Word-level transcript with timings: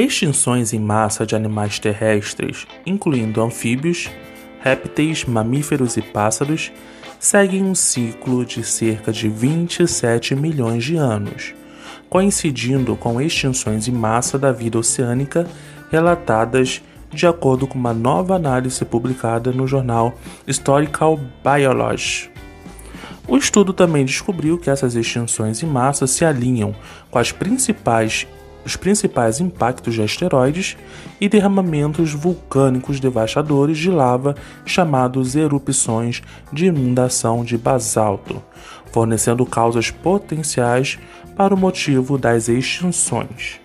Extinções 0.00 0.72
em 0.72 0.78
massa 0.78 1.26
de 1.26 1.36
animais 1.36 1.78
terrestres, 1.78 2.66
incluindo 2.86 3.42
anfíbios, 3.42 4.08
répteis, 4.58 5.26
mamíferos 5.26 5.98
e 5.98 6.00
pássaros, 6.00 6.72
seguem 7.18 7.62
um 7.62 7.74
ciclo 7.74 8.42
de 8.46 8.64
cerca 8.64 9.12
de 9.12 9.28
27 9.28 10.34
milhões 10.34 10.84
de 10.84 10.96
anos, 10.96 11.52
coincidindo 12.08 12.96
com 12.96 13.20
extinções 13.20 13.88
em 13.88 13.92
massa 13.92 14.38
da 14.38 14.50
vida 14.50 14.78
oceânica 14.78 15.46
relatadas 15.90 16.80
de 17.12 17.26
acordo 17.26 17.66
com 17.66 17.78
uma 17.78 17.92
nova 17.92 18.36
análise 18.36 18.82
publicada 18.86 19.52
no 19.52 19.66
jornal 19.66 20.14
Historical 20.46 21.20
Biology. 21.44 22.30
O 23.28 23.36
estudo 23.36 23.74
também 23.74 24.06
descobriu 24.06 24.56
que 24.56 24.70
essas 24.70 24.94
extinções 24.94 25.62
em 25.62 25.66
massa 25.66 26.06
se 26.06 26.24
alinham 26.24 26.74
com 27.10 27.18
as 27.18 27.32
principais 27.32 28.26
os 28.64 28.76
principais 28.76 29.40
impactos 29.40 29.94
de 29.94 30.02
asteroides 30.02 30.76
e 31.20 31.28
derramamentos 31.28 32.12
vulcânicos 32.12 33.00
devastadores 33.00 33.78
de 33.78 33.90
lava 33.90 34.34
chamados 34.64 35.34
erupções 35.34 36.22
de 36.52 36.66
inundação 36.66 37.44
de 37.44 37.56
basalto, 37.56 38.42
fornecendo 38.92 39.46
causas 39.46 39.90
potenciais 39.90 40.98
para 41.36 41.54
o 41.54 41.58
motivo 41.58 42.18
das 42.18 42.48
extinções. 42.48 43.60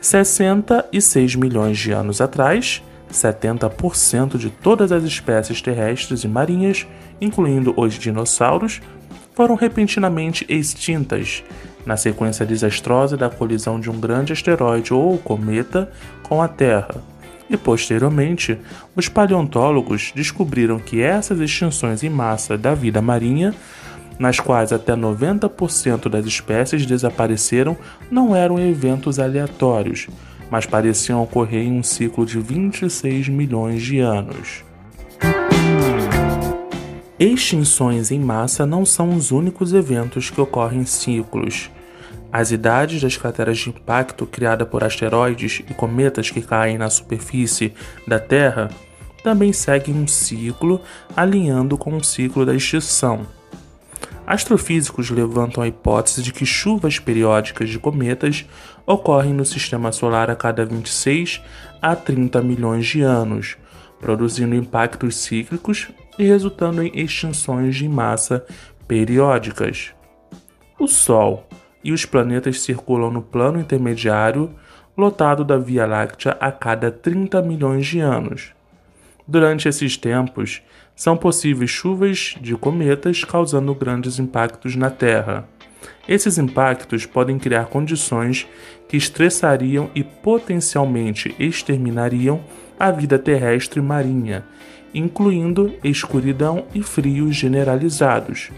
66 0.00 1.34
milhões 1.34 1.78
de 1.78 1.92
anos 1.92 2.20
atrás, 2.20 2.82
70% 3.12 4.36
de 4.36 4.50
todas 4.50 4.92
as 4.92 5.04
espécies 5.04 5.62
terrestres 5.62 6.24
e 6.24 6.28
marinhas, 6.28 6.86
incluindo 7.20 7.72
os 7.76 7.94
dinossauros, 7.94 8.80
foram 9.34 9.54
repentinamente 9.54 10.46
extintas 10.48 11.44
na 11.86 11.96
sequência 11.96 12.44
desastrosa 12.44 13.16
da 13.16 13.30
colisão 13.30 13.78
de 13.78 13.88
um 13.88 13.98
grande 13.98 14.32
asteroide 14.32 14.92
ou 14.92 15.16
cometa 15.16 15.90
com 16.24 16.42
a 16.42 16.48
Terra. 16.48 16.96
E 17.48 17.56
posteriormente, 17.56 18.58
os 18.96 19.08
paleontólogos 19.08 20.12
descobriram 20.14 20.80
que 20.80 21.00
essas 21.00 21.38
extinções 21.40 22.02
em 22.02 22.10
massa 22.10 22.58
da 22.58 22.74
vida 22.74 23.00
marinha, 23.00 23.54
nas 24.18 24.40
quais 24.40 24.72
até 24.72 24.94
90% 24.96 26.08
das 26.08 26.26
espécies 26.26 26.84
desapareceram, 26.84 27.76
não 28.10 28.34
eram 28.34 28.58
eventos 28.58 29.20
aleatórios, 29.20 30.08
mas 30.50 30.66
pareciam 30.66 31.22
ocorrer 31.22 31.62
em 31.62 31.78
um 31.78 31.82
ciclo 31.84 32.26
de 32.26 32.40
26 32.40 33.28
milhões 33.28 33.80
de 33.82 34.00
anos. 34.00 34.64
Extinções 37.18 38.10
em 38.10 38.20
massa 38.20 38.66
não 38.66 38.84
são 38.84 39.14
os 39.14 39.30
únicos 39.30 39.72
eventos 39.72 40.28
que 40.28 40.40
ocorrem 40.40 40.80
em 40.80 40.84
ciclos. 40.84 41.70
As 42.38 42.50
idades 42.50 43.00
das 43.00 43.16
crateras 43.16 43.56
de 43.56 43.70
impacto 43.70 44.26
criadas 44.26 44.68
por 44.68 44.84
asteroides 44.84 45.62
e 45.70 45.72
cometas 45.72 46.30
que 46.30 46.42
caem 46.42 46.76
na 46.76 46.90
superfície 46.90 47.72
da 48.06 48.20
Terra 48.20 48.68
também 49.24 49.54
seguem 49.54 49.94
um 49.94 50.06
ciclo 50.06 50.82
alinhando 51.16 51.78
com 51.78 51.96
o 51.96 52.04
ciclo 52.04 52.44
da 52.44 52.54
extinção. 52.54 53.26
Astrofísicos 54.26 55.08
levantam 55.08 55.62
a 55.62 55.66
hipótese 55.66 56.22
de 56.22 56.30
que 56.30 56.44
chuvas 56.44 56.98
periódicas 56.98 57.70
de 57.70 57.78
cometas 57.78 58.44
ocorrem 58.84 59.32
no 59.32 59.46
sistema 59.46 59.90
solar 59.90 60.28
a 60.28 60.36
cada 60.36 60.62
26 60.62 61.40
a 61.80 61.96
30 61.96 62.42
milhões 62.42 62.86
de 62.86 63.00
anos, 63.00 63.56
produzindo 63.98 64.54
impactos 64.54 65.16
cíclicos 65.16 65.88
e 66.18 66.24
resultando 66.24 66.82
em 66.82 66.92
extinções 67.00 67.76
de 67.76 67.88
massa 67.88 68.44
periódicas. 68.86 69.94
O 70.78 70.86
Sol 70.86 71.45
e 71.86 71.92
os 71.92 72.04
planetas 72.04 72.62
circulam 72.62 73.12
no 73.12 73.22
plano 73.22 73.60
intermediário 73.60 74.50
lotado 74.98 75.44
da 75.44 75.56
Via 75.56 75.86
Láctea 75.86 76.36
a 76.40 76.50
cada 76.50 76.90
30 76.90 77.40
milhões 77.42 77.86
de 77.86 78.00
anos. 78.00 78.52
Durante 79.24 79.68
esses 79.68 79.96
tempos, 79.96 80.62
são 80.96 81.16
possíveis 81.16 81.70
chuvas 81.70 82.34
de 82.40 82.56
cometas 82.56 83.22
causando 83.22 83.72
grandes 83.72 84.18
impactos 84.18 84.74
na 84.74 84.90
Terra. 84.90 85.48
Esses 86.08 86.38
impactos 86.38 87.06
podem 87.06 87.38
criar 87.38 87.66
condições 87.66 88.48
que 88.88 88.96
estressariam 88.96 89.88
e 89.94 90.02
potencialmente 90.02 91.36
exterminariam 91.38 92.42
a 92.80 92.90
vida 92.90 93.16
terrestre 93.16 93.80
marinha, 93.80 94.44
incluindo 94.92 95.72
escuridão 95.84 96.64
e 96.74 96.82
frios 96.82 97.36
generalizados, 97.36 98.50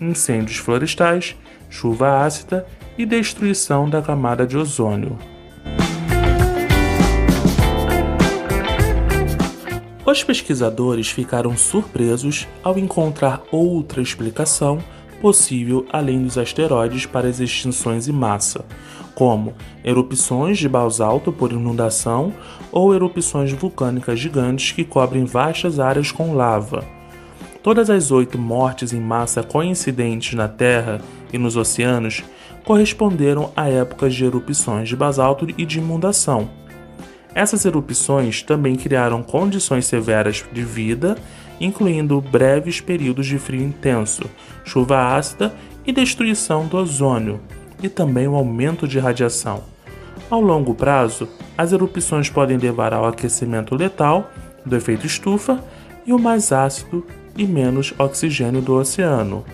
incêndios 0.00 0.58
florestais, 0.58 1.34
chuva 1.68 2.24
ácida 2.24 2.66
e 2.96 3.04
destruição 3.04 3.88
da 3.88 4.00
camada 4.00 4.46
de 4.46 4.56
ozônio. 4.56 5.18
Os 10.04 10.22
pesquisadores 10.22 11.10
ficaram 11.10 11.56
surpresos 11.56 12.46
ao 12.62 12.78
encontrar 12.78 13.42
outra 13.50 14.00
explicação 14.00 14.78
possível 15.20 15.84
além 15.92 16.22
dos 16.22 16.38
asteroides 16.38 17.06
para 17.06 17.26
as 17.26 17.40
extinções 17.40 18.06
em 18.06 18.12
massa, 18.12 18.64
como 19.14 19.54
erupções 19.82 20.58
de 20.58 20.68
basalto 20.68 21.32
por 21.32 21.50
inundação 21.50 22.32
ou 22.70 22.94
erupções 22.94 23.52
vulcânicas 23.52 24.20
gigantes 24.20 24.72
que 24.72 24.84
cobrem 24.84 25.24
vastas 25.24 25.80
áreas 25.80 26.12
com 26.12 26.34
lava. 26.34 26.95
Todas 27.66 27.90
as 27.90 28.12
oito 28.12 28.38
mortes 28.38 28.92
em 28.92 29.00
massa 29.00 29.42
coincidentes 29.42 30.34
na 30.34 30.46
Terra 30.46 31.00
e 31.32 31.36
nos 31.36 31.56
oceanos 31.56 32.22
corresponderam 32.64 33.50
a 33.56 33.68
épocas 33.68 34.14
de 34.14 34.24
erupções 34.24 34.88
de 34.88 34.94
basalto 34.94 35.48
e 35.58 35.66
de 35.66 35.80
inundação. 35.80 36.48
Essas 37.34 37.64
erupções 37.64 38.40
também 38.40 38.76
criaram 38.76 39.20
condições 39.20 39.84
severas 39.84 40.44
de 40.52 40.62
vida, 40.62 41.16
incluindo 41.60 42.20
breves 42.20 42.80
períodos 42.80 43.26
de 43.26 43.36
frio 43.36 43.64
intenso, 43.64 44.22
chuva 44.64 45.16
ácida 45.16 45.52
e 45.84 45.90
destruição 45.90 46.68
do 46.68 46.76
ozônio, 46.76 47.40
e 47.82 47.88
também 47.88 48.28
o 48.28 48.36
aumento 48.36 48.86
de 48.86 49.00
radiação. 49.00 49.64
Ao 50.30 50.40
longo 50.40 50.72
prazo, 50.72 51.28
as 51.58 51.72
erupções 51.72 52.30
podem 52.30 52.58
levar 52.58 52.94
ao 52.94 53.06
aquecimento 53.06 53.74
letal 53.74 54.30
do 54.64 54.76
efeito 54.76 55.04
estufa 55.04 55.60
e 56.06 56.12
o 56.12 56.18
mais 56.18 56.52
ácido 56.52 57.04
e 57.36 57.46
menos 57.46 57.94
oxigênio 57.98 58.60
do 58.60 58.74
oceano, 58.74 59.44